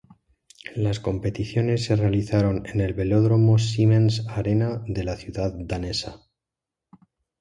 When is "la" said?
5.03-5.15